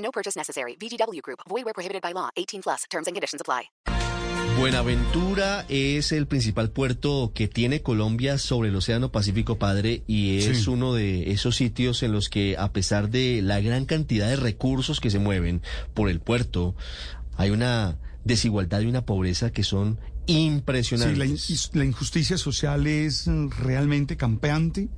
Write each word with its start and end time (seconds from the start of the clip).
No 0.00 0.10
purchase 0.10 0.36
necessary. 0.38 0.76
VGW 0.80 1.20
Group. 1.22 1.40
Void 1.48 1.64
where 1.64 1.74
prohibited 1.74 2.02
by 2.02 2.12
law. 2.12 2.30
18 2.36 2.62
plus. 2.62 2.84
Terms 2.90 3.06
and 3.06 3.14
conditions 3.14 3.40
apply. 3.40 3.70
Buenaventura 4.58 5.64
es 5.70 6.12
el 6.12 6.26
principal 6.26 6.70
puerto 6.70 7.32
que 7.34 7.48
tiene 7.48 7.80
Colombia 7.82 8.36
sobre 8.36 8.68
el 8.68 8.76
Océano 8.76 9.10
Pacífico 9.10 9.58
Padre 9.58 10.02
y 10.06 10.38
es 10.38 10.66
uno 10.68 10.92
de 10.92 11.30
esos 11.30 11.56
sitios 11.56 12.02
en 12.02 12.12
los 12.12 12.28
que 12.28 12.56
a 12.58 12.70
pesar 12.72 13.08
de 13.10 13.40
la 13.42 13.60
gran 13.60 13.86
cantidad 13.86 14.28
de 14.28 14.36
recursos 14.36 15.00
que 15.00 15.10
se 15.10 15.18
mueven 15.18 15.62
por 15.94 16.10
el 16.10 16.20
puerto, 16.20 16.74
hay 17.36 17.50
una 17.50 17.96
desigualdad 18.24 18.80
y 18.80 18.86
una 18.86 19.06
pobreza 19.06 19.50
que 19.50 19.62
son 19.62 19.98
impresionantes. 20.26 21.14
Sí, 21.42 21.54
la, 21.54 21.56
in- 21.76 21.78
la 21.78 21.84
injusticia 21.86 22.36
social 22.36 22.86
es 22.86 23.28
mm, 23.28 23.48
realmente 23.62 24.16
campeante. 24.18 24.88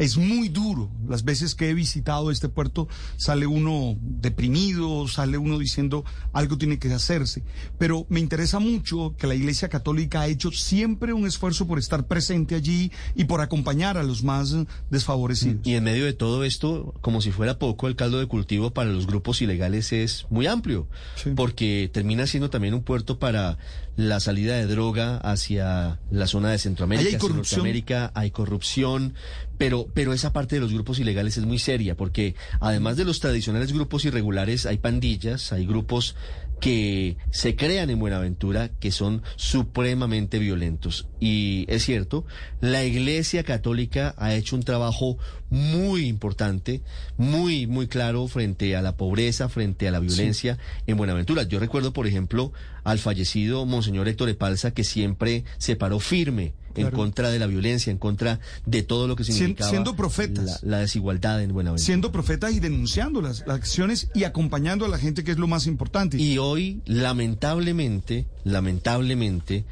Es 0.00 0.16
muy 0.16 0.48
duro. 0.48 0.90
Las 1.08 1.24
veces 1.24 1.54
que 1.54 1.68
he 1.70 1.74
visitado 1.74 2.30
este 2.30 2.48
puerto 2.48 2.88
sale 3.16 3.46
uno 3.46 3.96
deprimido, 4.00 5.06
sale 5.08 5.36
uno 5.38 5.58
diciendo 5.58 6.04
algo 6.32 6.56
tiene 6.56 6.78
que 6.78 6.92
hacerse. 6.92 7.42
Pero 7.78 8.06
me 8.08 8.18
interesa 8.20 8.58
mucho 8.60 9.14
que 9.18 9.26
la 9.26 9.34
Iglesia 9.34 9.68
Católica 9.68 10.22
ha 10.22 10.26
hecho 10.28 10.50
siempre 10.52 11.12
un 11.12 11.26
esfuerzo 11.26 11.66
por 11.66 11.78
estar 11.78 12.06
presente 12.06 12.54
allí 12.54 12.90
y 13.14 13.24
por 13.24 13.40
acompañar 13.42 13.98
a 13.98 14.02
los 14.02 14.22
más 14.24 14.56
desfavorecidos. 14.90 15.66
Y 15.66 15.74
en 15.74 15.84
medio 15.84 16.04
de 16.06 16.12
todo 16.14 16.44
esto, 16.44 16.94
como 17.02 17.20
si 17.20 17.30
fuera 17.30 17.58
poco, 17.58 17.86
el 17.86 17.96
caldo 17.96 18.18
de 18.18 18.26
cultivo 18.26 18.70
para 18.72 18.90
los 18.90 19.06
grupos 19.06 19.42
ilegales 19.42 19.92
es 19.92 20.26
muy 20.30 20.46
amplio, 20.46 20.88
Sí. 21.16 21.30
porque 21.36 21.90
termina 21.92 22.26
siendo 22.26 22.48
también 22.50 22.72
un 22.74 22.82
puerto 22.82 23.18
para 23.18 23.58
la 24.00 24.18
salida 24.18 24.56
de 24.56 24.66
droga 24.66 25.18
hacia 25.18 26.00
la 26.10 26.26
zona 26.26 26.50
de 26.50 26.58
Centroamérica, 26.58 27.06
hay 27.06 27.14
hacia 27.14 27.18
corrupción. 27.18 27.58
Norteamérica, 27.58 28.12
hay 28.14 28.30
corrupción, 28.30 29.14
pero, 29.58 29.88
pero 29.92 30.14
esa 30.14 30.32
parte 30.32 30.56
de 30.56 30.62
los 30.62 30.72
grupos 30.72 30.98
ilegales 30.98 31.36
es 31.36 31.44
muy 31.44 31.58
seria, 31.58 31.96
porque 31.96 32.34
además 32.60 32.96
de 32.96 33.04
los 33.04 33.20
tradicionales 33.20 33.74
grupos 33.74 34.06
irregulares, 34.06 34.64
hay 34.64 34.78
pandillas, 34.78 35.52
hay 35.52 35.66
grupos 35.66 36.16
que 36.60 37.16
se 37.30 37.56
crean 37.56 37.90
en 37.90 37.98
Buenaventura 37.98 38.68
que 38.68 38.92
son 38.92 39.22
supremamente 39.36 40.38
violentos. 40.38 41.08
Y 41.18 41.64
es 41.68 41.84
cierto, 41.84 42.24
la 42.60 42.84
Iglesia 42.84 43.42
Católica 43.42 44.14
ha 44.18 44.34
hecho 44.34 44.56
un 44.56 44.62
trabajo 44.62 45.18
muy 45.48 46.06
importante, 46.06 46.82
muy, 47.16 47.66
muy 47.66 47.88
claro 47.88 48.28
frente 48.28 48.76
a 48.76 48.82
la 48.82 48.96
pobreza, 48.96 49.48
frente 49.48 49.88
a 49.88 49.90
la 49.90 50.00
violencia 50.00 50.58
en 50.86 50.96
Buenaventura. 50.96 51.42
Yo 51.42 51.58
recuerdo, 51.58 51.92
por 51.92 52.06
ejemplo, 52.06 52.52
al 52.84 52.98
fallecido 52.98 53.64
Monseñor 53.66 54.08
Héctor 54.08 54.28
Epalza, 54.28 54.72
que 54.72 54.84
siempre 54.84 55.44
se 55.58 55.76
paró 55.76 55.98
firme 55.98 56.52
en 56.74 56.90
contra 56.90 57.30
de 57.30 57.38
la 57.38 57.46
violencia, 57.46 57.90
en 57.90 57.98
contra 57.98 58.40
de 58.66 58.82
todo 58.82 59.08
lo 59.08 59.16
que 59.16 59.24
significaba 59.24 59.70
siendo 59.70 59.96
profetas. 59.96 60.62
La, 60.62 60.70
la 60.70 60.78
desigualdad 60.78 61.42
en 61.42 61.52
Buenaventura. 61.52 61.84
Siendo 61.84 62.12
profetas 62.12 62.52
y 62.52 62.60
denunciando 62.60 63.20
las, 63.22 63.46
las 63.46 63.56
acciones 63.56 64.08
y 64.14 64.24
acompañando 64.24 64.84
a 64.84 64.88
la 64.88 64.98
gente, 64.98 65.24
que 65.24 65.32
es 65.32 65.38
lo 65.38 65.46
más 65.46 65.66
importante. 65.66 66.16
Y 66.18 66.38
hoy, 66.38 66.82
lamentablemente, 66.86 68.26
lamentablemente, 68.44 69.64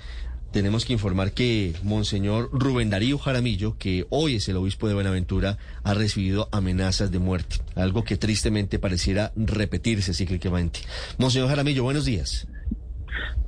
tenemos 0.52 0.84
que 0.84 0.94
informar 0.94 1.32
que 1.32 1.74
Monseñor 1.82 2.48
Rubén 2.52 2.90
Darío 2.90 3.18
Jaramillo, 3.18 3.76
que 3.78 4.06
hoy 4.10 4.36
es 4.36 4.48
el 4.48 4.56
obispo 4.56 4.88
de 4.88 4.94
Buenaventura, 4.94 5.58
ha 5.84 5.94
recibido 5.94 6.48
amenazas 6.52 7.10
de 7.10 7.18
muerte, 7.18 7.56
algo 7.74 8.04
que 8.04 8.16
tristemente 8.16 8.78
pareciera 8.78 9.32
repetirse 9.36 10.14
cíclicamente. 10.14 10.80
Monseñor 11.18 11.48
Jaramillo, 11.48 11.82
buenos 11.82 12.04
días. 12.06 12.46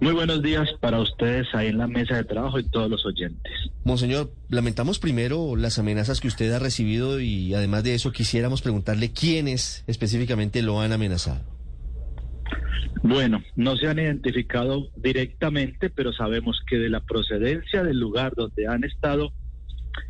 Muy 0.01 0.13
buenos 0.13 0.43
días 0.43 0.69
para 0.81 0.99
ustedes 0.99 1.47
ahí 1.55 1.69
en 1.69 1.79
la 1.79 1.87
mesa 1.87 2.17
de 2.17 2.25
trabajo 2.25 2.59
y 2.59 2.69
todos 2.69 2.91
los 2.91 3.05
oyentes. 3.05 3.53
Monseñor, 3.85 4.33
lamentamos 4.49 4.99
primero 4.99 5.57
las 5.57 5.79
amenazas 5.79 6.21
que 6.21 6.29
usted 6.29 6.51
ha 6.53 6.59
recibido 6.59 7.21
y 7.21 7.55
además 7.55 7.85
de 7.85 7.95
eso 7.95 8.11
quisiéramos 8.11 8.63
preguntarle 8.63 9.13
quiénes 9.13 9.85
específicamente 9.87 10.63
lo 10.63 10.81
han 10.81 10.93
amenazado. 10.93 11.41
Bueno, 13.03 13.43
no 13.57 13.77
se 13.77 13.89
han 13.89 13.99
identificado 13.99 14.89
directamente, 14.97 15.91
pero 15.91 16.13
sabemos 16.13 16.63
que 16.69 16.79
de 16.79 16.91
la 16.91 17.01
procedencia 17.01 17.83
del 17.83 17.99
lugar 17.99 18.35
donde 18.37 18.67
han 18.67 18.85
estado 18.85 19.33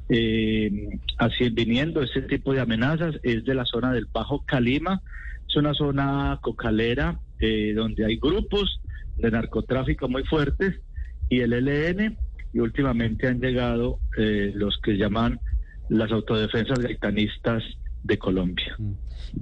eh, 0.09 0.89
así 1.19 1.51
viniendo 1.51 2.03
ese 2.03 2.23
tipo 2.23 2.53
de 2.53 2.61
amenazas 2.61 3.15
es 3.23 3.45
de 3.45 3.55
la 3.55 3.65
zona 3.65 3.93
del 3.93 4.07
Bajo 4.07 4.45
Calima, 4.45 5.03
es 5.49 5.57
una 5.57 5.73
zona 5.75 6.39
cocalera 6.43 7.21
eh, 7.39 7.73
donde 7.75 8.05
hay 8.05 8.17
grupos 8.17 8.80
de 9.21 9.31
narcotráfico 9.31 10.09
muy 10.09 10.25
fuertes 10.25 10.81
y 11.29 11.41
el 11.41 11.53
ELN 11.53 12.17
y 12.53 12.59
últimamente 12.59 13.29
han 13.29 13.41
llegado 13.41 13.99
eh, 14.17 14.53
los 14.55 14.79
que 14.83 14.97
llaman 14.97 15.41
las 15.89 16.11
autodefensas 16.11 16.79
gaitanistas 16.79 17.63
de 18.03 18.19
Colombia. 18.19 18.77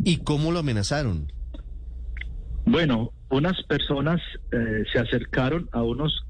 ¿Y 0.05 0.19
cómo 0.19 0.53
lo 0.53 0.59
amenazaron? 0.61 1.31
Bueno, 2.67 3.13
unas 3.31 3.63
personas 3.65 4.21
eh, 4.53 4.85
se 4.93 4.99
acercaron 4.99 5.69
a 5.73 5.83
unos 5.83 6.27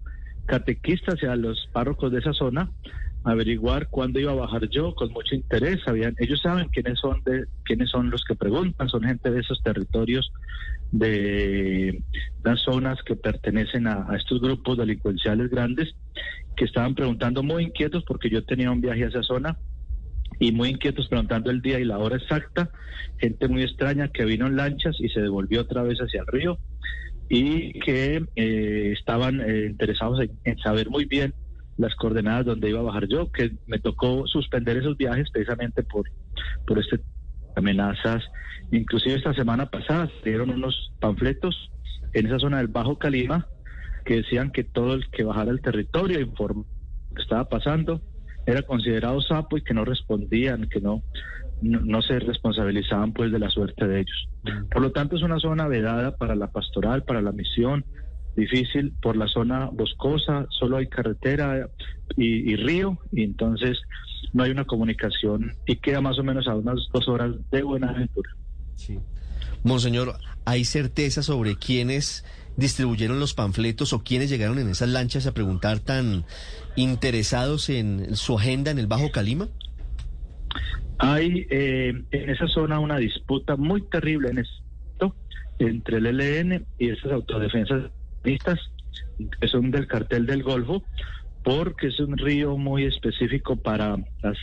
catequistas 0.46 1.16
y 1.22 1.26
a 1.26 1.36
los 1.36 1.68
párrocos 1.72 2.12
de 2.12 2.18
esa 2.18 2.32
zona 2.32 2.70
averiguar 3.24 3.88
cuándo 3.88 4.20
iba 4.20 4.32
a 4.32 4.36
bajar 4.36 4.68
yo 4.68 4.94
con 4.94 5.12
mucho 5.12 5.34
interés. 5.34 5.80
Sabían, 5.84 6.14
ellos 6.18 6.40
saben 6.40 6.68
quiénes 6.68 6.98
son 6.98 7.22
de 7.24 7.46
quiénes 7.64 7.90
son 7.90 8.10
los 8.10 8.24
que 8.24 8.34
preguntan, 8.34 8.88
son 8.88 9.02
gente 9.02 9.30
de 9.30 9.40
esos 9.40 9.62
territorios 9.62 10.32
de 10.90 12.02
las 12.42 12.60
zonas 12.62 12.98
que 13.04 13.16
pertenecen 13.16 13.86
a, 13.86 14.08
estos 14.16 14.40
grupos 14.40 14.78
delincuenciales 14.78 15.50
grandes 15.50 15.94
que 16.56 16.64
estaban 16.64 16.94
preguntando 16.94 17.42
muy 17.42 17.64
inquietos 17.64 18.04
porque 18.06 18.30
yo 18.30 18.44
tenía 18.44 18.70
un 18.70 18.80
viaje 18.80 19.04
a 19.04 19.08
esa 19.08 19.22
zona 19.22 19.58
y 20.40 20.52
muy 20.52 20.70
inquietos 20.70 21.08
preguntando 21.08 21.50
el 21.50 21.60
día 21.60 21.78
y 21.78 21.84
la 21.84 21.98
hora 21.98 22.16
exacta, 22.16 22.70
gente 23.18 23.48
muy 23.48 23.62
extraña 23.62 24.08
que 24.08 24.24
vino 24.24 24.46
en 24.46 24.56
lanchas 24.56 24.96
y 24.98 25.08
se 25.08 25.20
devolvió 25.20 25.60
otra 25.62 25.82
vez 25.82 25.98
hacia 25.98 26.20
el 26.20 26.26
río 26.26 26.58
y 27.28 27.78
que 27.80 28.24
eh, 28.36 28.94
estaban 28.98 29.40
eh, 29.40 29.66
interesados 29.66 30.20
en 30.44 30.58
saber 30.58 30.88
muy 30.88 31.04
bien 31.04 31.34
las 31.78 31.94
coordenadas 31.94 32.44
donde 32.44 32.68
iba 32.68 32.80
a 32.80 32.82
bajar 32.82 33.06
yo, 33.08 33.30
que 33.32 33.52
me 33.66 33.78
tocó 33.78 34.26
suspender 34.26 34.76
esos 34.76 34.96
viajes 34.96 35.30
precisamente 35.30 35.82
por, 35.82 36.10
por 36.66 36.78
este 36.78 37.00
amenazas. 37.56 38.22
Inclusive 38.70 39.14
esta 39.14 39.34
semana 39.34 39.70
pasada 39.70 40.10
dieron 40.24 40.50
unos 40.50 40.92
panfletos 41.00 41.70
en 42.12 42.26
esa 42.26 42.38
zona 42.38 42.58
del 42.58 42.68
Bajo 42.68 42.98
Calima 42.98 43.46
que 44.04 44.16
decían 44.16 44.50
que 44.50 44.64
todo 44.64 44.94
el 44.94 45.08
que 45.10 45.24
bajara 45.24 45.50
al 45.50 45.60
territorio 45.60 46.20
informar 46.20 46.66
lo 47.10 47.14
que 47.14 47.22
estaba 47.22 47.48
pasando 47.48 48.00
era 48.46 48.62
considerado 48.62 49.20
sapo 49.20 49.58
y 49.58 49.62
que 49.62 49.74
no 49.74 49.84
respondían, 49.84 50.68
que 50.68 50.80
no, 50.80 51.02
no, 51.60 51.80
no 51.80 52.00
se 52.00 52.18
responsabilizaban 52.18 53.12
pues 53.12 53.30
de 53.30 53.38
la 53.38 53.50
suerte 53.50 53.86
de 53.86 54.00
ellos. 54.00 54.28
Por 54.70 54.80
lo 54.80 54.92
tanto 54.92 55.16
es 55.16 55.22
una 55.22 55.38
zona 55.38 55.68
vedada 55.68 56.16
para 56.16 56.34
la 56.34 56.50
pastoral, 56.50 57.04
para 57.04 57.20
la 57.20 57.32
misión, 57.32 57.84
difícil 58.36 58.92
por 59.02 59.16
la 59.16 59.26
zona 59.26 59.66
boscosa, 59.66 60.46
solo 60.50 60.76
hay 60.76 60.86
carretera 60.86 61.68
y, 62.16 62.52
y 62.52 62.56
río 62.56 62.98
y 63.12 63.24
entonces 63.24 63.78
no 64.32 64.44
hay 64.44 64.50
una 64.50 64.64
comunicación 64.64 65.52
y 65.66 65.76
queda 65.76 66.00
más 66.00 66.18
o 66.18 66.24
menos 66.24 66.46
a 66.48 66.54
unas 66.54 66.78
dos 66.92 67.08
horas 67.08 67.34
de 67.50 67.62
Buenaventura. 67.62 68.30
Sí. 68.74 68.98
Monseñor, 69.64 70.14
¿hay 70.44 70.64
certeza 70.64 71.22
sobre 71.22 71.56
quiénes 71.56 72.24
distribuyeron 72.56 73.20
los 73.20 73.34
panfletos 73.34 73.92
o 73.92 74.02
quiénes 74.02 74.30
llegaron 74.30 74.58
en 74.58 74.68
esas 74.68 74.88
lanchas 74.88 75.26
a 75.26 75.34
preguntar 75.34 75.78
tan 75.78 76.24
interesados 76.76 77.68
en 77.68 78.16
su 78.16 78.38
agenda 78.38 78.70
en 78.70 78.78
el 78.78 78.86
Bajo 78.86 79.10
Calima? 79.10 79.48
Hay 80.98 81.46
eh, 81.50 81.92
en 82.10 82.30
esa 82.30 82.48
zona 82.48 82.80
una 82.80 82.98
disputa 82.98 83.56
muy 83.56 83.82
terrible 83.82 84.30
en 84.30 84.38
esto 84.38 85.14
entre 85.60 85.98
el 85.98 86.06
ELN 86.06 86.66
y 86.78 86.90
esas 86.90 87.12
autodefensas 87.12 87.90
que 88.22 89.48
son 89.48 89.70
del 89.70 89.86
cartel 89.86 90.26
del 90.26 90.42
Golfo, 90.42 90.82
porque 91.42 91.88
es 91.88 92.00
un 92.00 92.16
río 92.16 92.56
muy 92.56 92.84
específico 92.84 93.56
para 93.56 93.96
las 94.22 94.36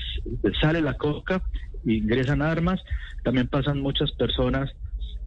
sale 0.62 0.81
la 0.81 0.95
coca, 0.95 1.42
ingresan 1.86 2.42
armas, 2.42 2.81
también 3.24 3.48
pasan 3.48 3.81
muchas 3.81 4.12
personas 4.13 4.72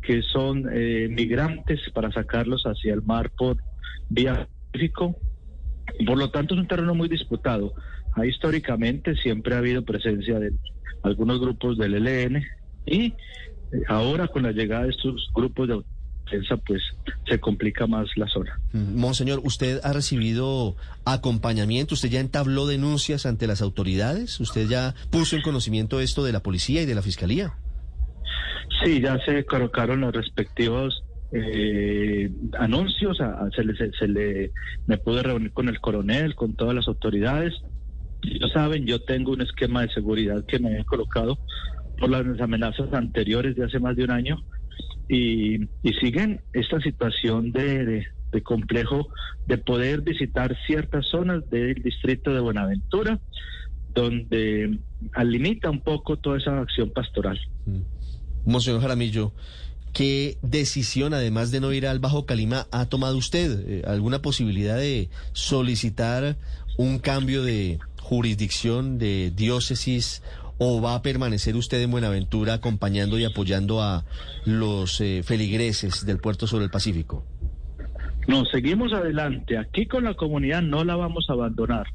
que 0.02 0.22
son 0.22 0.68
eh, 0.72 1.08
migrantes 1.10 1.80
para 1.92 2.10
sacarlos 2.12 2.64
hacia 2.64 2.94
el 2.94 3.02
mar 3.02 3.30
por 3.36 3.58
vía 4.08 4.48
Pacífico. 4.72 5.16
Por 6.06 6.18
lo 6.18 6.30
tanto, 6.30 6.54
es 6.54 6.60
un 6.60 6.68
terreno 6.68 6.94
muy 6.94 7.08
disputado. 7.08 7.74
Ahí 8.14 8.28
históricamente 8.28 9.16
siempre 9.16 9.54
ha 9.54 9.58
habido 9.58 9.84
presencia 9.84 10.38
de 10.38 10.52
algunos 11.02 11.40
grupos 11.40 11.78
del 11.78 12.06
ELN 12.06 12.44
y 12.86 13.14
Eh, 13.72 13.82
ahora 13.88 14.28
con 14.28 14.42
la 14.42 14.52
llegada 14.52 14.84
de 14.84 14.90
estos 14.90 15.30
grupos 15.34 15.68
de 15.68 15.82
defensa, 16.30 16.56
pues 16.66 16.82
se 17.28 17.38
complica 17.40 17.86
más 17.86 18.06
la 18.16 18.26
zona. 18.28 18.58
Mm, 18.72 18.98
Monseñor, 18.98 19.40
¿usted 19.44 19.80
ha 19.84 19.92
recibido 19.92 20.76
acompañamiento? 21.04 21.94
¿Usted 21.94 22.10
ya 22.10 22.20
entabló 22.20 22.66
denuncias 22.66 23.26
ante 23.26 23.46
las 23.46 23.62
autoridades? 23.62 24.38
¿Usted 24.40 24.68
ya 24.68 24.94
puso 25.10 25.36
en 25.36 25.42
conocimiento 25.42 26.00
esto 26.00 26.24
de 26.24 26.32
la 26.32 26.40
policía 26.40 26.82
y 26.82 26.86
de 26.86 26.94
la 26.94 27.02
fiscalía? 27.02 27.54
Sí, 28.84 29.00
ya 29.00 29.18
se 29.24 29.44
colocaron 29.44 30.00
los 30.00 30.12
respectivos 30.14 31.02
eh, 31.32 32.30
anuncios, 32.58 33.20
a- 33.20 33.32
a- 33.44 33.50
se, 33.54 33.62
le, 33.64 33.76
se, 33.76 33.90
se 33.92 34.08
le, 34.08 34.52
me 34.86 34.96
pude 34.98 35.22
reunir 35.22 35.52
con 35.52 35.68
el 35.68 35.78
coronel, 35.80 36.34
con 36.34 36.54
todas 36.54 36.74
las 36.74 36.88
autoridades. 36.88 37.54
Ya 38.22 38.48
saben, 38.52 38.86
yo 38.86 39.00
tengo 39.02 39.32
un 39.32 39.42
esquema 39.42 39.82
de 39.82 39.90
seguridad 39.92 40.44
que 40.46 40.58
me 40.58 40.80
he 40.80 40.84
colocado 40.84 41.38
por 41.98 42.08
las 42.10 42.24
amenazas 42.40 42.92
anteriores 42.92 43.56
de 43.56 43.64
hace 43.64 43.78
más 43.78 43.94
de 43.96 44.04
un 44.04 44.10
año 44.10 44.36
y, 45.08 45.64
y 45.82 45.92
siguen 46.00 46.40
esta 46.52 46.80
situación 46.80 47.52
de, 47.52 48.06
complejo 48.42 49.08
de 49.46 49.58
poder 49.58 50.02
visitar 50.02 50.56
ciertas 50.66 51.06
zonas 51.06 51.48
del 51.50 51.82
distrito 51.82 52.32
de 52.32 52.40
Buenaventura, 52.40 53.18
donde 53.94 54.78
limita 55.24 55.70
un 55.70 55.80
poco 55.80 56.18
toda 56.18 56.36
esa 56.38 56.60
acción 56.60 56.90
pastoral. 56.90 57.40
Monseñor 58.44 58.80
Jaramillo, 58.80 59.32
¿qué 59.92 60.36
decisión, 60.42 61.14
además 61.14 61.50
de 61.50 61.60
no 61.60 61.72
ir 61.72 61.86
al 61.86 61.98
Bajo 61.98 62.26
Calima, 62.26 62.66
ha 62.70 62.86
tomado 62.86 63.16
usted? 63.16 63.64
Eh, 63.66 63.82
¿Alguna 63.86 64.20
posibilidad 64.20 64.76
de 64.76 65.08
solicitar 65.32 66.36
un 66.76 66.98
cambio 66.98 67.42
de 67.42 67.78
jurisdicción, 68.00 68.98
de 68.98 69.32
diócesis, 69.34 70.22
o 70.58 70.82
va 70.82 70.94
a 70.94 71.02
permanecer 71.02 71.56
usted 71.56 71.80
en 71.82 71.90
Buenaventura 71.90 72.54
acompañando 72.54 73.18
y 73.18 73.24
apoyando 73.24 73.80
a 73.80 74.04
los 74.44 75.00
eh, 75.00 75.22
feligreses 75.24 76.04
del 76.04 76.18
puerto 76.18 76.46
sobre 76.46 76.64
el 76.64 76.70
Pacífico? 76.70 77.24
No, 78.26 78.44
seguimos 78.44 78.92
adelante. 78.92 79.56
Aquí 79.56 79.86
con 79.86 80.04
la 80.04 80.14
comunidad 80.14 80.60
no 80.60 80.84
la 80.84 80.96
vamos 80.96 81.26
a 81.30 81.32
abandonar. 81.32 81.86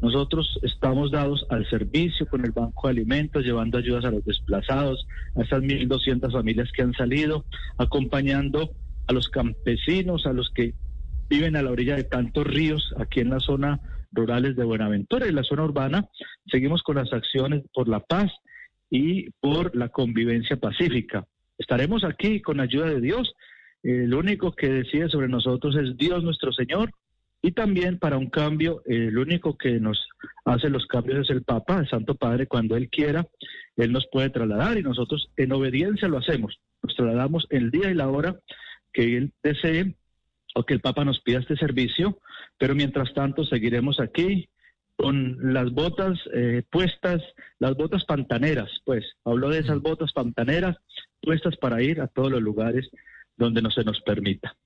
Nosotros 0.00 0.58
estamos 0.62 1.10
dados 1.10 1.46
al 1.50 1.68
servicio 1.68 2.26
con 2.26 2.44
el 2.44 2.52
Banco 2.52 2.88
de 2.88 2.92
Alimentos, 2.92 3.44
llevando 3.44 3.78
ayudas 3.78 4.04
a 4.04 4.10
los 4.10 4.24
desplazados, 4.24 5.06
a 5.36 5.42
esas 5.42 5.62
1.200 5.62 6.32
familias 6.32 6.70
que 6.72 6.82
han 6.82 6.92
salido, 6.94 7.44
acompañando 7.78 8.70
a 9.06 9.12
los 9.12 9.28
campesinos, 9.28 10.26
a 10.26 10.32
los 10.32 10.50
que 10.50 10.74
viven 11.28 11.56
a 11.56 11.62
la 11.62 11.70
orilla 11.70 11.96
de 11.96 12.04
tantos 12.04 12.46
ríos 12.46 12.94
aquí 12.98 13.20
en 13.20 13.30
la 13.30 13.40
zona 13.40 13.80
rurales 14.14 14.56
de 14.56 14.64
Buenaventura 14.64 15.26
y 15.26 15.32
la 15.32 15.42
zona 15.42 15.64
urbana. 15.64 16.08
Seguimos 16.46 16.82
con 16.82 16.96
las 16.96 17.12
acciones 17.12 17.64
por 17.72 17.88
la 17.88 18.00
paz 18.00 18.30
y 18.90 19.30
por 19.40 19.74
la 19.76 19.88
convivencia 19.88 20.56
pacífica. 20.56 21.26
Estaremos 21.58 22.04
aquí 22.04 22.40
con 22.40 22.60
ayuda 22.60 22.86
de 22.86 23.00
Dios. 23.00 23.34
Eh, 23.82 24.06
lo 24.06 24.18
único 24.18 24.52
que 24.52 24.68
decide 24.68 25.08
sobre 25.08 25.28
nosotros 25.28 25.76
es 25.76 25.96
Dios 25.96 26.22
nuestro 26.22 26.52
Señor 26.52 26.90
y 27.42 27.52
también 27.52 27.98
para 27.98 28.16
un 28.16 28.30
cambio, 28.30 28.80
eh, 28.86 29.08
el 29.08 29.18
único 29.18 29.58
que 29.58 29.78
nos 29.78 30.08
hace 30.46 30.70
los 30.70 30.86
cambios 30.86 31.24
es 31.24 31.30
el 31.30 31.42
Papa, 31.42 31.78
el 31.78 31.88
Santo 31.90 32.14
Padre, 32.14 32.46
cuando 32.46 32.74
Él 32.74 32.88
quiera, 32.88 33.26
Él 33.76 33.92
nos 33.92 34.06
puede 34.10 34.30
trasladar 34.30 34.78
y 34.78 34.82
nosotros 34.82 35.28
en 35.36 35.52
obediencia 35.52 36.08
lo 36.08 36.16
hacemos. 36.16 36.58
Nos 36.82 36.96
trasladamos 36.96 37.46
el 37.50 37.70
día 37.70 37.90
y 37.90 37.94
la 37.94 38.08
hora 38.08 38.40
que 38.94 39.18
Él 39.18 39.32
desee 39.42 39.94
o 40.54 40.64
que 40.64 40.74
el 40.74 40.80
Papa 40.80 41.04
nos 41.04 41.20
pida 41.20 41.40
este 41.40 41.56
servicio, 41.56 42.18
pero 42.58 42.74
mientras 42.74 43.12
tanto 43.12 43.44
seguiremos 43.44 44.00
aquí 44.00 44.48
con 44.96 45.52
las 45.52 45.72
botas 45.72 46.18
eh, 46.32 46.62
puestas, 46.70 47.20
las 47.58 47.76
botas 47.76 48.04
pantaneras, 48.04 48.70
pues, 48.84 49.04
hablo 49.24 49.50
de 49.50 49.58
esas 49.58 49.80
botas 49.80 50.12
pantaneras 50.12 50.76
puestas 51.20 51.56
para 51.56 51.82
ir 51.82 52.00
a 52.00 52.06
todos 52.06 52.30
los 52.30 52.40
lugares 52.40 52.88
donde 53.36 53.60
no 53.60 53.70
se 53.70 53.82
nos 53.82 54.00
permita. 54.02 54.56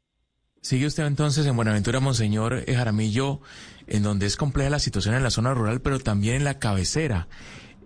Sigue 0.60 0.86
usted 0.86 1.06
entonces 1.06 1.46
en 1.46 1.56
Buenaventura, 1.56 2.00
Monseñor 2.00 2.64
Jaramillo, 2.66 3.40
en 3.86 4.02
donde 4.02 4.26
es 4.26 4.36
compleja 4.36 4.68
la 4.68 4.80
situación 4.80 5.14
en 5.14 5.22
la 5.22 5.30
zona 5.30 5.54
rural, 5.54 5.80
pero 5.80 6.00
también 6.00 6.36
en 6.36 6.44
la 6.44 6.58
cabecera, 6.58 7.28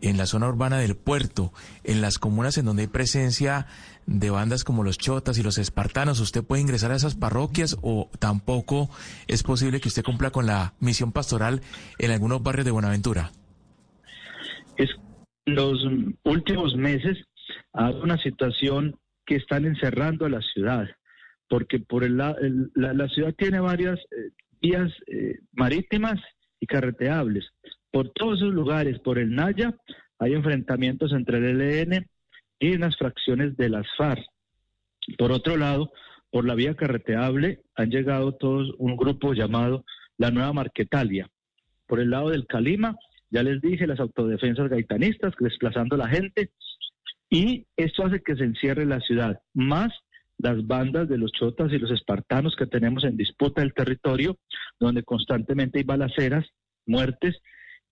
en 0.03 0.19
la 0.19 0.27
zona 0.27 0.49
urbana 0.49 0.79
del 0.79 0.97
puerto, 0.97 1.53
en 1.85 2.03
las 2.03 2.19
comunas 2.19 2.59
en 2.59 2.67
donde 2.67 2.83
hay 2.83 2.89
presencia 2.89 3.67
de 4.07 4.31
bandas 4.31 4.65
como 4.65 4.85
los 4.85 4.99
chotas 4.99 5.39
y 5.39 5.43
los 5.43 5.59
espartanos. 5.59 6.21
¿Usted 6.21 6.45
puede 6.45 6.61
ingresar 6.61 6.91
a 6.91 6.97
esas 6.97 7.15
parroquias 7.15 7.79
o 7.83 8.11
tampoco 8.19 8.91
es 9.29 9.43
posible 9.43 9.81
que 9.81 9.89
usted 9.89 10.03
cumpla 10.03 10.31
con 10.31 10.47
la 10.47 10.75
misión 10.81 11.13
pastoral 11.13 11.63
en 11.99 12.11
algunos 12.11 12.43
barrios 12.43 12.65
de 12.65 12.73
Buenaventura? 12.73 13.31
Es 14.77 14.91
los 15.47 15.79
últimos 16.25 16.77
meses 16.77 17.19
hay 17.73 17.95
una 17.95 18.19
situación 18.19 18.97
que 19.25 19.37
están 19.37 19.65
encerrando 19.65 20.27
a 20.27 20.31
la 20.31 20.41
ciudad, 20.41 20.89
porque 21.49 21.79
por 21.79 22.05
el, 22.05 22.21
el, 22.21 22.71
la, 22.75 22.93
la, 22.93 23.09
ciudad 23.09 23.35
tiene 23.37 23.61
varias 23.61 23.99
eh, 24.11 24.31
vías 24.61 24.93
eh, 25.07 25.39
marítimas 25.53 26.21
y 26.61 26.67
carreteables. 26.67 27.45
Por 27.93 28.09
todos 28.11 28.39
esos 28.39 28.55
lugares, 28.55 28.99
por 29.01 29.19
el 29.19 29.35
Naya, 29.35 29.77
hay 30.19 30.33
enfrentamientos 30.33 31.13
entre 31.13 31.39
el 31.39 31.61
ELN 31.61 32.07
y 32.59 32.75
unas 32.75 32.97
fracciones 32.97 33.57
de 33.57 33.69
las 33.69 33.87
FARC. 33.99 34.25
Por 35.19 35.31
otro 35.31 35.57
lado, 35.57 35.93
por 36.31 36.47
la 36.47 36.55
vía 36.55 36.75
carreteable 36.75 37.61
han 37.75 37.91
llegado 37.91 38.33
todos 38.33 38.75
un 38.79 38.97
grupo 38.97 39.35
llamado 39.35 39.85
la 40.17 40.31
Nueva 40.31 40.55
Marquetalia. 40.55 41.29
Por 41.87 42.01
el 42.01 42.11
lado 42.11 42.31
del 42.31 42.47
Calima, 42.47 42.97
ya 43.29 43.43
les 43.43 43.61
dije, 43.61 43.87
las 43.87 44.01
autodefensas 44.01 44.71
gaitanistas 44.71 45.35
desplazando 45.39 45.97
a 45.97 45.99
la 45.99 46.09
gente 46.09 46.51
y 47.29 47.67
esto 47.77 48.07
hace 48.07 48.23
que 48.23 48.37
se 48.37 48.45
encierre 48.45 48.87
la 48.87 49.01
ciudad, 49.01 49.41
más 49.53 49.93
las 50.39 50.67
bandas 50.67 51.09
de 51.09 51.19
los 51.19 51.33
chotas 51.33 51.71
y 51.73 51.79
los 51.79 51.91
espartanos 51.91 52.57
que 52.57 52.67
tenemos 52.67 53.05
en 53.05 53.17
disputa 53.19 53.61
del 53.61 53.75
territorio, 53.75 54.39
donde 54.81 55.03
constantemente 55.03 55.79
hay 55.79 55.85
balaceras, 55.85 56.47
muertes 56.87 57.39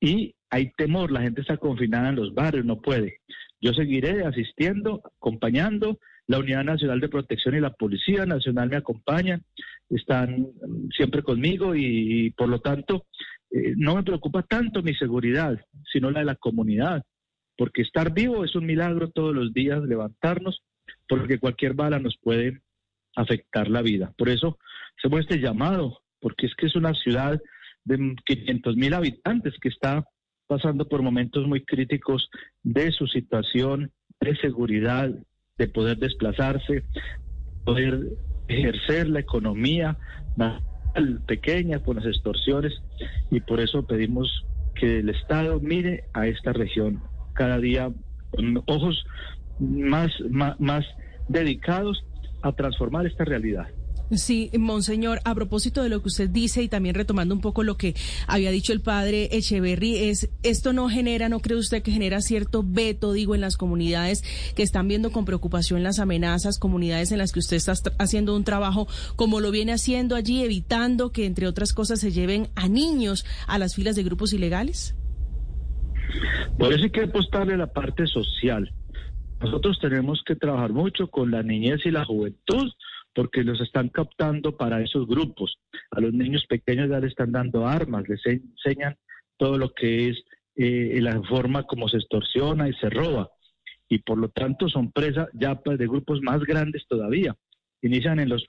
y 0.01 0.35
hay 0.51 0.73
temor, 0.73 1.13
la 1.13 1.21
gente 1.21 1.43
está 1.43 1.57
confinada 1.57 2.09
en 2.09 2.17
los 2.17 2.35
barrios, 2.35 2.65
no 2.65 2.81
puede. 2.81 3.21
Yo 3.61 3.73
seguiré 3.73 4.25
asistiendo, 4.25 5.03
acompañando, 5.17 5.99
la 6.27 6.39
Unidad 6.39 6.65
Nacional 6.65 7.01
de 7.01 7.09
Protección 7.09 7.57
y 7.57 7.61
la 7.61 7.73
Policía 7.73 8.25
Nacional 8.25 8.71
me 8.71 8.77
acompañan, 8.77 9.43
están 9.89 10.47
siempre 10.97 11.23
conmigo 11.23 11.75
y, 11.75 12.27
y 12.27 12.31
por 12.31 12.49
lo 12.49 12.61
tanto 12.61 13.07
eh, 13.51 13.75
no 13.77 13.97
me 13.97 14.03
preocupa 14.03 14.43
tanto 14.43 14.83
mi 14.83 14.95
seguridad, 14.95 15.59
sino 15.93 16.11
la 16.11 16.21
de 16.21 16.27
la 16.27 16.37
comunidad, 16.37 17.05
porque 17.57 17.83
estar 17.83 18.13
vivo 18.13 18.45
es 18.45 18.55
un 18.55 18.65
milagro 18.65 19.11
todos 19.11 19.35
los 19.35 19.53
días, 19.53 19.83
levantarnos, 19.83 20.63
porque 21.09 21.39
cualquier 21.39 21.75
bala 21.75 21.99
nos 21.99 22.17
puede 22.23 22.61
afectar 23.17 23.69
la 23.69 23.83
vida. 23.83 24.13
Por 24.17 24.29
eso 24.29 24.59
hacemos 24.99 25.21
este 25.21 25.41
llamado, 25.41 26.01
porque 26.21 26.47
es 26.47 26.55
que 26.55 26.67
es 26.67 26.77
una 26.77 26.95
ciudad 26.95 27.41
de 27.85 28.15
500 28.25 28.77
mil 28.77 28.95
habitantes 28.95 29.55
que 29.61 29.69
está 29.69 30.05
pasando 30.47 30.89
por 30.89 31.03
momentos 31.03 31.47
muy 31.47 31.65
críticos 31.65 32.29
de 32.63 32.91
su 32.91 33.07
situación 33.07 33.93
de 34.21 34.37
seguridad, 34.37 35.11
de 35.59 35.69
poder 35.69 35.99
desplazarse, 35.99 36.83
poder 37.65 38.01
ejercer 38.49 39.09
la 39.09 39.21
economía 39.21 39.97
pequeña 41.27 41.79
con 41.79 41.97
las 41.97 42.07
extorsiones 42.07 42.73
y 43.31 43.41
por 43.41 43.61
eso 43.61 43.87
pedimos 43.87 44.45
que 44.75 44.99
el 44.99 45.11
Estado 45.11 45.61
mire 45.61 46.05
a 46.13 46.27
esta 46.27 46.53
región 46.53 47.01
cada 47.35 47.59
día 47.59 47.91
con 48.31 48.63
ojos 48.67 49.05
más, 49.61 50.11
más 50.31 50.85
dedicados 51.29 52.05
a 52.43 52.53
transformar 52.53 53.07
esta 53.07 53.25
realidad. 53.25 53.69
Sí, 54.13 54.51
Monseñor, 54.59 55.21
a 55.25 55.35
propósito 55.37 55.85
de 55.85 55.89
lo 55.89 56.03
que 56.03 56.09
usted 56.09 56.29
dice 56.29 56.63
y 56.63 56.69
también 56.69 56.97
retomando 56.97 57.33
un 57.33 57.41
poco 57.41 57.63
lo 57.63 57.77
que 57.77 57.95
había 58.27 58.51
dicho 58.51 58.73
el 58.73 58.81
padre 58.81 59.29
Echeverry, 59.31 59.97
es 59.97 60.31
esto 60.43 60.73
no 60.73 60.89
genera, 60.89 61.29
¿no 61.29 61.39
cree 61.39 61.57
usted 61.57 61.83
que 61.83 61.93
genera 61.93 62.21
cierto 62.21 62.65
veto, 62.67 63.13
digo, 63.13 63.37
en 63.37 63.41
las 63.41 63.57
comunidades 63.57 64.25
que 64.57 64.65
están 64.65 64.89
viendo 64.89 65.13
con 65.13 65.25
preocupación 65.25 65.85
las 65.85 66.01
amenazas, 66.01 66.59
comunidades 66.59 67.13
en 67.13 67.19
las 67.19 67.33
que 67.33 67.39
usted 67.39 67.57
está 67.57 67.75
haciendo 67.99 68.35
un 68.35 68.43
trabajo 68.43 68.89
como 69.15 69.39
lo 69.39 69.53
viene 69.53 69.73
haciendo 69.73 70.17
allí, 70.17 70.43
evitando 70.43 71.13
que, 71.13 71.25
entre 71.25 71.47
otras 71.47 71.73
cosas, 71.73 72.01
se 72.01 72.11
lleven 72.11 72.49
a 72.57 72.69
niños 72.69 73.25
a 73.47 73.59
las 73.59 73.77
filas 73.77 73.95
de 73.95 74.03
grupos 74.03 74.33
ilegales? 74.33 74.97
Por 76.59 76.73
eso 76.73 76.83
hay 76.83 76.91
que 76.91 77.03
apostarle 77.03 77.55
a 77.55 77.59
la 77.59 77.73
parte 77.73 78.09
social. 78.09 78.73
Nosotros 79.41 79.79
tenemos 79.81 80.21
que 80.27 80.35
trabajar 80.35 80.73
mucho 80.73 81.07
con 81.07 81.31
la 81.31 81.43
niñez 81.45 81.81
y 81.87 81.91
la 81.91 82.05
juventud 82.05 82.73
porque 83.15 83.43
los 83.43 83.61
están 83.61 83.89
captando 83.89 84.57
para 84.57 84.83
esos 84.83 85.07
grupos. 85.07 85.59
A 85.91 86.01
los 86.01 86.13
niños 86.13 86.45
pequeños 86.49 86.89
ya 86.89 87.01
les 87.01 87.11
están 87.11 87.33
dando 87.33 87.67
armas, 87.67 88.09
les 88.09 88.25
enseñan 88.27 88.97
todo 89.37 89.59
lo 89.59 89.73
que 89.73 90.11
es 90.11 90.23
eh, 90.57 90.99
la 91.01 91.21
forma 91.23 91.65
como 91.65 91.89
se 91.89 91.97
extorsiona 91.99 92.69
y 92.69 92.75
se 92.75 92.91
roba. 92.91 93.31
Y 93.89 93.99
por 93.99 94.19
lo 94.19 94.29
tanto 94.29 94.69
son 94.69 94.93
presas 94.93 95.29
ya 95.33 95.61
de 95.65 95.87
grupos 95.87 96.21
más 96.23 96.41
grandes 96.41 96.87
todavía. 96.89 97.35
Inician 97.83 98.21
en 98.21 98.29
los 98.29 98.47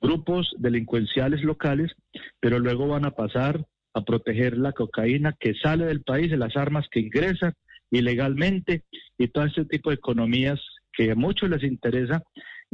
grupos 0.00 0.52
delincuenciales 0.58 1.42
locales, 1.42 1.92
pero 2.40 2.58
luego 2.58 2.88
van 2.88 3.04
a 3.04 3.12
pasar 3.12 3.64
a 3.94 4.02
proteger 4.02 4.58
la 4.58 4.72
cocaína 4.72 5.34
que 5.38 5.54
sale 5.54 5.84
del 5.86 6.02
país, 6.02 6.30
de 6.30 6.36
las 6.36 6.56
armas 6.56 6.86
que 6.90 7.00
ingresan 7.00 7.54
ilegalmente 7.90 8.84
y 9.18 9.28
todo 9.28 9.44
este 9.44 9.64
tipo 9.66 9.90
de 9.90 9.96
economías 9.96 10.60
que 10.92 11.10
a 11.10 11.14
muchos 11.14 11.48
les 11.48 11.62
interesa 11.62 12.22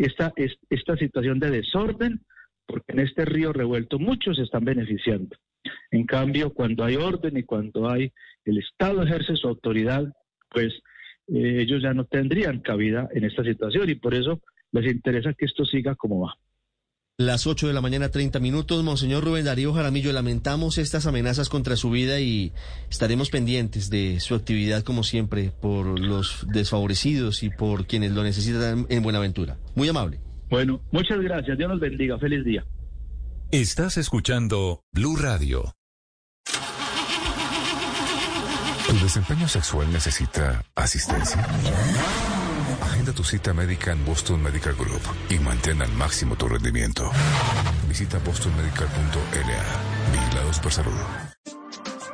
esta, 0.04 0.32
es- 0.36 0.58
esta 0.70 0.96
situación 0.96 1.38
de 1.40 1.50
desorden, 1.50 2.20
porque 2.66 2.92
en 2.92 3.00
este 3.00 3.24
río 3.24 3.52
revuelto 3.52 3.98
muchos 3.98 4.38
están 4.38 4.64
beneficiando. 4.64 5.36
En 5.90 6.04
cambio, 6.06 6.52
cuando 6.54 6.84
hay 6.84 6.96
orden 6.96 7.36
y 7.36 7.42
cuando 7.42 7.90
hay 7.90 8.12
el 8.44 8.58
Estado 8.58 9.02
ejerce 9.02 9.36
su 9.36 9.48
autoridad, 9.48 10.04
pues 10.50 10.72
eh, 11.28 11.60
ellos 11.60 11.82
ya 11.82 11.92
no 11.92 12.04
tendrían 12.04 12.60
cabida 12.60 13.08
en 13.12 13.24
esta 13.24 13.42
situación 13.44 13.88
y 13.90 13.94
por 13.96 14.14
eso 14.14 14.40
les 14.72 14.90
interesa 14.90 15.34
que 15.34 15.44
esto 15.46 15.64
siga 15.64 15.94
como 15.94 16.20
va. 16.20 16.34
Las 17.20 17.48
8 17.48 17.66
de 17.66 17.72
la 17.72 17.80
mañana, 17.80 18.10
30 18.10 18.38
minutos. 18.38 18.84
Monseñor 18.84 19.24
Rubén 19.24 19.44
Darío 19.44 19.74
Jaramillo, 19.74 20.12
lamentamos 20.12 20.78
estas 20.78 21.04
amenazas 21.04 21.48
contra 21.48 21.74
su 21.74 21.90
vida 21.90 22.20
y 22.20 22.52
estaremos 22.88 23.28
pendientes 23.28 23.90
de 23.90 24.20
su 24.20 24.36
actividad, 24.36 24.84
como 24.84 25.02
siempre, 25.02 25.50
por 25.50 25.98
los 25.98 26.46
desfavorecidos 26.46 27.42
y 27.42 27.50
por 27.50 27.88
quienes 27.88 28.12
lo 28.12 28.22
necesitan 28.22 28.86
en 28.88 29.02
Buenaventura. 29.02 29.58
Muy 29.74 29.88
amable. 29.88 30.20
Bueno, 30.48 30.80
muchas 30.92 31.18
gracias. 31.18 31.58
Dios 31.58 31.68
nos 31.68 31.80
bendiga. 31.80 32.16
Feliz 32.20 32.44
día. 32.44 32.64
Estás 33.50 33.96
escuchando 33.96 34.84
Blue 34.92 35.16
Radio. 35.16 35.74
¿Tu 38.86 38.94
desempeño 39.02 39.48
sexual 39.48 39.92
necesita 39.92 40.62
asistencia? 40.76 41.44
Agenda 43.08 43.16
tu 43.16 43.24
cita 43.24 43.54
médica 43.54 43.92
en 43.92 44.04
Boston 44.04 44.42
Medical 44.42 44.74
Group 44.74 45.00
y 45.30 45.38
mantén 45.38 45.80
al 45.80 45.90
máximo 45.92 46.36
tu 46.36 46.46
rendimiento. 46.46 47.10
Visita 47.88 48.18
bostonmedical.la. 48.18 50.12
Vigilados 50.12 50.58
por 50.58 50.70
salud. 50.70 50.92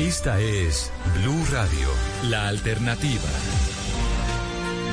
Esta 0.00 0.40
es 0.40 0.92
Blue 1.20 1.44
Radio, 1.52 1.88
la 2.30 2.48
alternativa. 2.48 3.22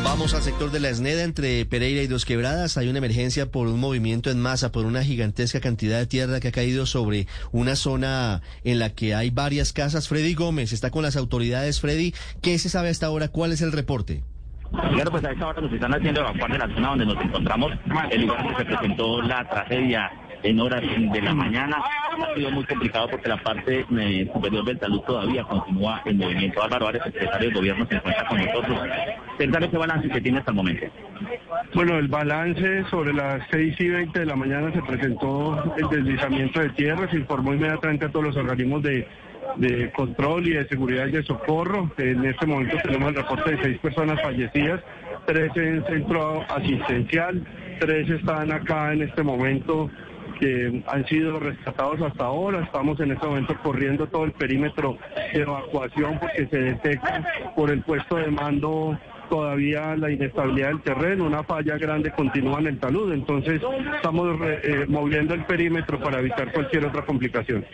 Vamos 0.04 0.34
al 0.34 0.42
sector 0.42 0.72
de 0.72 0.80
la 0.80 0.90
Esneda 0.90 1.24
entre 1.24 1.66
Pereira 1.66 2.02
y 2.02 2.08
Dos 2.08 2.26
Quebradas. 2.26 2.78
Hay 2.78 2.90
una 2.90 2.98
emergencia 2.98 3.50
por 3.50 3.68
un 3.68 3.80
movimiento 3.80 4.30
en 4.30 4.42
masa, 4.42 4.72
por 4.72 4.86
una 4.86 5.04
gigantesca 5.04 5.62
cantidad 5.62 6.00
de 6.00 6.08
tierra 6.08 6.40
que 6.40 6.50
ha 6.50 6.52
caído 6.52 6.86
sobre 6.86 7.28
una 7.52 7.76
zona 7.76 8.42
en 8.64 8.80
la 8.80 8.90
que 8.90 9.16
hay 9.16 9.30
varias 9.30 9.72
casas. 9.72 10.10
Freddy 10.10 10.34
Gómez 10.34 10.74
está 10.74 10.92
con 10.92 11.04
las 11.04 11.16
autoridades. 11.16 11.80
Freddy, 11.80 12.14
¿qué 12.42 12.60
se 12.60 12.70
sabe 12.70 12.90
hasta 12.90 13.06
ahora? 13.06 13.30
¿Cuál 13.30 13.54
es 13.54 13.62
el 13.62 13.72
reporte? 13.72 14.24
Claro, 14.72 15.12
pues 15.12 15.24
a 15.24 15.32
esta 15.32 15.48
hora 15.48 15.62
nos 15.62 15.72
están 15.72 15.94
haciendo 15.94 16.22
evacuar 16.22 16.52
de 16.52 16.58
la 16.58 16.68
zona 16.74 16.90
donde 16.90 17.06
nos 17.06 17.24
encontramos, 17.24 17.72
el 18.12 18.22
lugar 18.22 18.44
donde 18.44 18.58
se 18.58 18.66
presentó 18.66 19.22
la 19.22 19.48
tragedia 19.48 20.12
en 20.44 20.60
horas 20.60 20.82
de 20.82 21.22
la 21.22 21.34
mañana. 21.34 21.78
Ha 21.78 22.36
sido 22.36 22.52
muy 22.52 22.66
complicado 22.66 23.08
porque 23.10 23.30
la 23.30 23.42
parte 23.42 23.86
eh, 23.98 24.30
superior 24.32 24.66
del 24.66 24.78
talud 24.78 25.02
todavía 25.02 25.44
continúa 25.44 26.02
en 26.06 26.18
movimiento. 26.18 26.62
Álvaro 26.62 26.88
Ares, 26.88 27.02
secretario 27.04 27.50
de 27.50 27.56
Gobierno, 27.56 27.88
se 27.88 27.96
encuentra 27.96 28.28
con 28.28 28.46
nosotros. 28.46 28.80
Secretario, 29.38 29.72
¿qué 29.72 29.78
balance 29.78 30.10
que 30.10 30.22
tiene 30.22 30.40
hasta 30.40 30.52
el 30.52 30.58
momento? 30.58 30.86
Bueno, 31.74 31.98
el 31.98 32.08
balance 32.08 32.84
sobre 32.90 33.14
las 33.14 33.42
6 33.52 33.76
y 33.80 33.90
20 33.90 34.20
de 34.20 34.26
la 34.26 34.36
mañana 34.36 34.72
se 34.72 34.82
presentó 34.82 35.64
el 35.78 35.90
deslizamiento 35.90 36.60
de 36.60 36.70
tierra, 36.70 37.10
se 37.10 37.18
informó 37.18 37.54
inmediatamente 37.54 38.06
a 38.06 38.10
todos 38.10 38.26
los 38.26 38.36
organismos 38.36 38.84
de, 38.84 39.08
de 39.56 39.92
control 39.92 40.48
y 40.48 40.52
de 40.52 40.68
seguridad 40.68 41.08
y 41.08 41.12
de 41.12 41.24
socorro. 41.24 41.92
En 41.98 42.26
este 42.26 42.46
momento 42.46 42.78
tenemos 42.84 43.10
el 43.10 43.16
reporte 43.16 43.56
de 43.56 43.64
seis 43.64 43.80
personas 43.80 44.22
fallecidas, 44.22 44.82
tres 45.26 45.52
en 45.56 45.84
centro 45.86 46.44
asistencial, 46.50 47.44
tres 47.80 48.10
están 48.10 48.52
acá 48.52 48.94
en 48.94 49.04
este 49.04 49.24
momento 49.24 49.90
han 50.88 51.06
sido 51.08 51.40
rescatados 51.40 52.02
hasta 52.02 52.26
ahora. 52.26 52.64
Estamos 52.64 53.00
en 53.00 53.12
este 53.12 53.26
momento 53.26 53.56
corriendo 53.62 54.08
todo 54.08 54.26
el 54.26 54.32
perímetro 54.32 54.98
de 55.34 55.42
evacuación 55.42 56.20
porque 56.20 56.48
se 56.48 56.58
detecta 56.58 57.24
por 57.56 57.72
el 57.72 57.82
puesto 57.84 58.16
de 58.18 58.28
mando 58.28 58.98
todavía 59.30 59.96
la 59.96 60.12
inestabilidad 60.12 60.68
del 60.68 60.82
terreno, 60.82 61.26
una 61.26 61.44
falla 61.44 61.78
grande 61.78 62.12
continúa 62.12 62.60
en 62.60 62.68
el 62.68 62.80
talud, 62.80 63.12
entonces 63.14 63.62
estamos 63.96 64.38
eh, 64.44 64.86
moviendo 64.88 65.34
el 65.34 65.44
perímetro 65.46 66.00
para 66.00 66.20
evitar 66.20 66.52
cualquier 66.52 66.86
otra 66.86 67.04
complicación. 67.04 67.66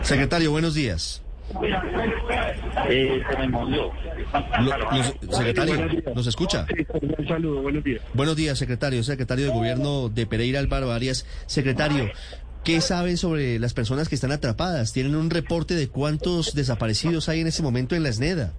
Secretario, 0.00 0.52
buenos 0.52 0.74
días. 0.74 1.23
Eh, 2.88 3.22
se 3.30 3.38
me 3.38 3.48
movió. 3.48 3.90
Lo- 4.60 4.78
los- 4.78 5.14
secretario, 5.36 5.76
¿nos 6.14 6.26
escucha? 6.26 6.66
Un 7.18 7.28
saludo, 7.28 7.62
buenos 7.62 7.84
días. 7.84 8.02
Buenos 8.14 8.36
días, 8.36 8.58
secretario. 8.58 9.02
Secretario 9.02 9.46
de 9.46 9.52
Gobierno 9.52 10.08
de 10.08 10.26
Pereira, 10.26 10.60
Álvaro 10.60 10.90
Arias. 10.92 11.26
Secretario, 11.46 12.10
¿qué 12.64 12.80
saben 12.80 13.16
sobre 13.16 13.58
las 13.58 13.74
personas 13.74 14.08
que 14.08 14.14
están 14.14 14.32
atrapadas? 14.32 14.92
¿Tienen 14.92 15.14
un 15.16 15.30
reporte 15.30 15.74
de 15.74 15.88
cuántos 15.88 16.54
desaparecidos 16.54 17.28
hay 17.28 17.40
en 17.40 17.46
este 17.48 17.62
momento 17.62 17.94
en 17.94 18.02
la 18.02 18.08
Esneda? 18.08 18.52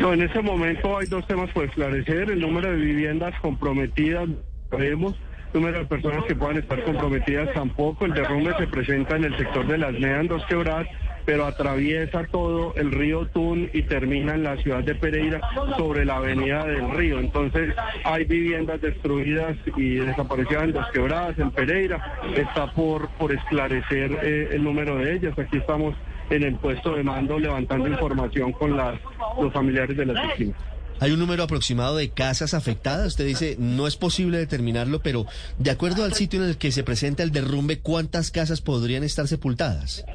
No, 0.00 0.12
en 0.12 0.22
este 0.22 0.40
momento 0.42 0.98
hay 0.98 1.06
dos 1.06 1.26
temas 1.26 1.50
por 1.52 1.64
esclarecer. 1.64 2.30
El 2.30 2.40
número 2.40 2.70
de 2.70 2.76
viviendas 2.76 3.34
comprometidas, 3.40 4.28
sabemos. 4.70 5.14
El 5.54 5.60
número 5.60 5.78
de 5.80 5.84
personas 5.86 6.24
que 6.26 6.34
puedan 6.34 6.56
estar 6.58 6.82
comprometidas 6.84 7.52
tampoco. 7.54 8.04
El 8.06 8.12
derrumbe 8.14 8.52
se 8.58 8.66
presenta 8.66 9.16
en 9.16 9.24
el 9.24 9.36
sector 9.38 9.66
de 9.66 9.78
las 9.78 9.92
NEA 9.92 10.20
en 10.20 10.28
Dos 10.28 10.42
Quebradas, 10.48 10.86
pero 11.26 11.44
atraviesa 11.44 12.24
todo 12.30 12.72
el 12.76 12.92
río 12.92 13.26
Tun 13.26 13.68
y 13.74 13.82
termina 13.82 14.34
en 14.34 14.44
la 14.44 14.56
ciudad 14.58 14.82
de 14.84 14.94
Pereira 14.94 15.40
sobre 15.76 16.04
la 16.04 16.16
avenida 16.16 16.64
del 16.64 16.90
río. 16.92 17.18
Entonces 17.18 17.74
hay 18.04 18.24
viviendas 18.24 18.80
destruidas 18.80 19.56
y 19.76 19.96
desaparecidas 19.96 20.64
en 20.64 20.72
Dos 20.72 20.86
Quebradas, 20.92 21.38
en 21.38 21.50
Pereira. 21.50 22.18
Está 22.36 22.72
por, 22.72 23.08
por 23.18 23.32
esclarecer 23.32 24.12
eh, 24.22 24.50
el 24.52 24.62
número 24.62 24.96
de 24.96 25.14
ellas. 25.14 25.36
Aquí 25.38 25.58
estamos 25.58 25.94
en 26.30 26.44
el 26.44 26.54
puesto 26.56 26.94
de 26.94 27.02
mando 27.02 27.38
levantando 27.38 27.88
información 27.88 28.52
con 28.52 28.76
las, 28.76 28.98
los 29.40 29.52
familiares 29.52 29.96
de 29.96 30.06
las 30.06 30.22
víctimas. 30.28 30.60
¿Hay 30.98 31.10
un 31.10 31.18
número 31.18 31.42
aproximado 31.42 31.96
de 31.96 32.08
casas 32.08 32.54
afectadas? 32.54 33.08
Usted 33.08 33.26
dice, 33.26 33.56
no 33.58 33.86
es 33.86 33.96
posible 33.96 34.38
determinarlo, 34.38 35.02
pero 35.02 35.26
de 35.58 35.70
acuerdo 35.70 36.04
al 36.04 36.14
sitio 36.14 36.42
en 36.42 36.48
el 36.48 36.56
que 36.56 36.72
se 36.72 36.84
presenta 36.84 37.22
el 37.22 37.32
derrumbe, 37.32 37.80
¿cuántas 37.80 38.30
casas 38.30 38.62
podrían 38.62 39.02
estar 39.02 39.28
sepultadas? 39.28 40.06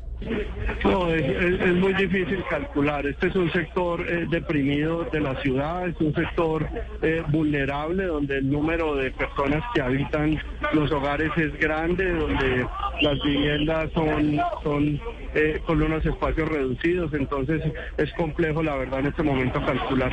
No, 0.83 1.11
es, 1.13 1.21
es- 1.23 1.75
muy 1.75 1.93
difícil 1.93 2.43
calcular. 2.49 3.05
Este 3.07 3.27
es 3.27 3.35
un 3.35 3.51
sector 3.51 4.01
eh, 4.07 4.25
deprimido 4.29 5.03
de 5.05 5.19
la 5.19 5.35
ciudad, 5.41 5.87
es 5.87 5.99
un 5.99 6.13
sector 6.13 6.67
eh, 7.01 7.23
vulnerable 7.29 8.05
donde 8.05 8.37
el 8.37 8.49
número 8.49 8.95
de 8.95 9.11
personas 9.11 9.63
que 9.73 9.81
habitan 9.81 10.39
los 10.73 10.91
hogares 10.91 11.31
es 11.37 11.57
grande, 11.59 12.11
donde 12.13 12.67
las 13.01 13.21
viviendas 13.23 13.91
son, 13.93 14.39
son 14.63 14.99
eh, 15.33 15.61
con 15.65 15.81
unos 15.81 16.05
espacios 16.05 16.49
reducidos, 16.49 17.13
entonces 17.13 17.61
es 17.97 18.11
complejo 18.13 18.61
la 18.63 18.75
verdad 18.75 18.99
en 18.99 19.07
este 19.07 19.23
momento 19.23 19.63
calcular. 19.65 20.11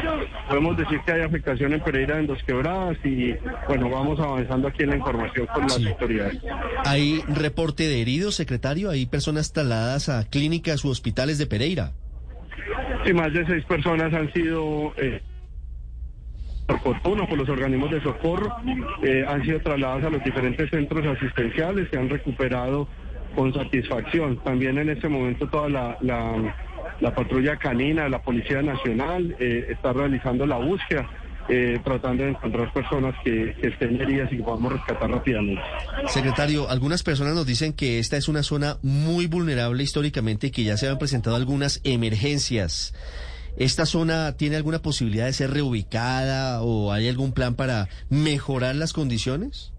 Podemos 0.48 0.76
decir 0.76 1.00
que 1.04 1.12
hay 1.12 1.22
afectación 1.22 1.72
en 1.72 1.80
Pereira 1.80 2.18
en 2.18 2.26
dos 2.26 2.42
quebradas 2.44 2.96
y 3.04 3.34
bueno, 3.66 3.90
vamos 3.90 4.20
avanzando 4.20 4.68
aquí 4.68 4.84
en 4.84 4.90
la 4.90 4.96
información 4.96 5.46
con 5.46 5.62
las 5.62 5.84
autoridades. 5.84 6.40
¿Hay 6.84 7.22
reporte 7.28 7.84
de 7.84 8.00
heridos, 8.00 8.34
secretario? 8.34 8.90
¿Hay 8.90 9.06
personas 9.06 9.52
trasladadas 9.52 10.08
a 10.08 10.28
clínicas 10.28 10.84
u 10.84 10.90
hospitales 10.90 11.38
de 11.38 11.46
Pereira? 11.46 11.92
Y 13.06 13.12
más 13.12 13.32
de 13.32 13.46
seis 13.46 13.64
personas 13.64 14.12
han 14.12 14.32
sido, 14.32 14.92
eh, 14.96 15.20
por 16.82 17.38
los 17.38 17.48
organismos 17.48 17.90
de 17.90 18.02
socorro, 18.02 18.54
eh, 19.02 19.24
han 19.26 19.42
sido 19.42 19.60
trasladadas 19.60 20.04
a 20.04 20.10
los 20.10 20.22
diferentes 20.22 20.68
centros 20.70 21.06
asistenciales, 21.06 21.88
se 21.90 21.98
han 21.98 22.08
recuperado 22.08 22.88
con 23.38 23.54
satisfacción. 23.54 24.42
También 24.42 24.78
en 24.78 24.88
este 24.90 25.08
momento 25.08 25.46
toda 25.48 25.68
la, 25.68 25.96
la, 26.00 26.56
la 26.98 27.14
patrulla 27.14 27.56
canina 27.56 28.02
de 28.02 28.10
la 28.10 28.20
Policía 28.20 28.62
Nacional 28.62 29.36
eh, 29.38 29.66
está 29.70 29.92
realizando 29.92 30.44
la 30.44 30.56
búsqueda. 30.56 31.08
eh, 31.50 31.78
tratando 31.82 32.24
de 32.24 32.30
encontrar 32.30 32.70
personas 32.74 33.14
que, 33.24 33.54
que 33.58 33.68
estén 33.68 33.98
heridas 33.98 34.30
y 34.32 34.36
que 34.36 34.42
podamos 34.42 34.72
rescatar 34.72 35.08
rápidamente. 35.08 35.62
Secretario, 36.08 36.68
algunas 36.68 37.02
personas 37.02 37.34
nos 37.34 37.46
dicen 37.46 37.72
que 37.72 38.00
esta 38.00 38.18
es 38.18 38.28
una 38.28 38.42
zona 38.42 38.76
muy 38.82 39.26
vulnerable 39.28 39.82
históricamente 39.82 40.48
y 40.48 40.50
que 40.50 40.64
ya 40.64 40.76
se 40.76 40.88
han 40.88 40.98
presentado 40.98 41.36
algunas 41.36 41.80
emergencias. 41.84 42.92
¿esta 43.56 43.86
zona 43.86 44.32
tiene 44.36 44.56
alguna 44.56 44.80
posibilidad 44.80 45.26
de 45.26 45.32
ser 45.32 45.50
reubicada 45.50 46.62
o 46.62 46.92
hay 46.92 47.08
algún 47.08 47.32
plan 47.32 47.54
para 47.54 47.88
mejorar 48.08 48.76
las 48.76 48.92
condiciones? 48.92 49.72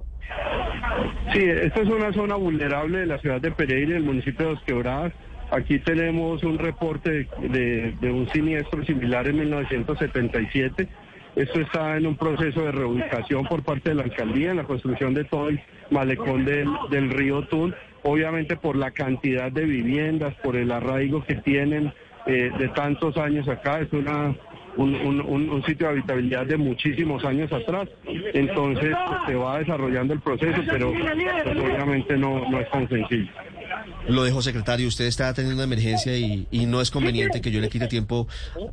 Sí, 1.34 1.44
esta 1.44 1.82
es 1.82 1.90
una 1.90 2.12
zona 2.14 2.36
vulnerable 2.36 3.00
de 3.00 3.06
la 3.06 3.20
ciudad 3.20 3.40
de 3.40 3.52
Pereira, 3.52 3.98
el 3.98 4.04
municipio 4.04 4.48
de 4.48 4.52
Dos 4.54 4.64
Quebradas. 4.64 5.14
Aquí 5.52 5.80
tenemos 5.80 6.44
un 6.44 6.60
reporte 6.60 7.28
de, 7.40 7.96
un 8.02 8.30
siniestro 8.30 8.84
similar 8.86 9.28
en 9.28 9.40
1977. 9.40 10.88
Esto 11.36 11.62
está 11.62 11.98
en 11.98 12.08
un 12.08 12.16
proceso 12.18 12.62
de 12.62 12.72
reubicación 12.72 13.46
por 13.46 13.64
parte 13.64 13.90
de 13.90 13.96
la 13.96 14.04
alcaldía 14.04 14.52
en 14.52 14.58
la 14.58 14.64
construcción 14.64 15.14
de 15.14 15.24
todo 15.24 15.50
el 15.50 15.60
malecón 15.90 16.46
del, 16.46 16.68
del 16.90 17.10
río 17.10 17.44
Tun, 17.48 17.74
obviamente 18.04 18.58
por 18.58 18.76
la 18.76 18.92
cantidad 18.92 19.52
de 19.52 19.66
viviendas, 19.66 20.36
por 20.44 20.56
el 20.56 20.72
arraigo 20.72 21.24
que 21.24 21.36
tienen 21.36 21.94
eh, 22.26 22.52
de 22.58 22.68
tantos 22.70 23.18
años 23.18 23.48
acá. 23.48 23.80
Es 23.80 23.92
una 23.92 24.36
un, 24.80 24.96
un, 24.96 25.50
un, 25.50 25.64
sitio 25.66 25.88
de 25.88 25.94
habitabilidad 25.94 26.46
de 26.46 26.58
muchísimos 26.58 27.24
años 27.26 27.52
atrás. 27.52 27.90
Entonces 28.34 28.96
pues, 29.08 29.20
se 29.28 29.36
va 29.36 29.60
desarrollando 29.60 30.14
el 30.14 30.22
proceso, 30.22 30.62
pero 30.70 30.92
pues, 30.94 31.04
obviamente 31.04 32.18
no, 32.18 32.50
no 32.50 32.60
es 32.60 32.72
tan 32.72 32.88
sencillo. 32.88 33.30
Lo 34.08 34.24
dejo, 34.24 34.42
secretario. 34.42 34.88
Usted 34.88 35.06
está 35.06 35.34
teniendo 35.34 35.56
una 35.56 35.66
emergencia 35.66 36.18
y, 36.18 36.48
y, 36.50 36.66
no 36.66 36.82
es 36.82 36.92
conveniente 36.92 37.42
que 37.42 37.52
yo 37.52 37.60
le 37.60 37.70
quite 37.70 37.88
tiempo, 37.88 38.28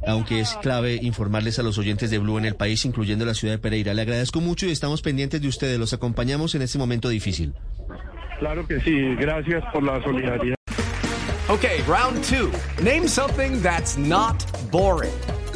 aunque 0.06 0.40
es 0.40 0.56
clave 0.62 0.98
informarles 1.02 1.58
a 1.58 1.62
los 1.62 1.76
oyentes 1.78 2.10
de 2.10 2.18
Blue 2.18 2.38
en 2.38 2.44
el 2.44 2.54
país, 2.54 2.84
incluyendo 2.84 3.25
la 3.25 3.34
ciudad 3.34 3.54
de 3.54 3.58
Pereira. 3.58 3.92
Le 3.92 4.02
agradezco 4.02 4.40
mucho 4.40 4.66
y 4.66 4.70
estamos 4.70 5.02
pendientes 5.02 5.42
de 5.42 5.48
ustedes. 5.48 5.78
Los 5.78 5.92
acompañamos 5.92 6.54
en 6.54 6.62
este 6.62 6.78
momento 6.78 7.08
difícil. 7.08 7.52
Claro 8.38 8.66
que 8.66 8.80
sí. 8.80 9.14
Gracias 9.16 9.64
por 9.72 9.82
la 9.82 10.02
solidaridad. 10.02 10.56
Okay, 11.48 11.80
round 11.86 12.22
two. 12.25 12.50
Name 12.82 13.06
something 13.06 13.60
that's 13.62 13.96
not 13.96 14.44
boring. 14.70 15.12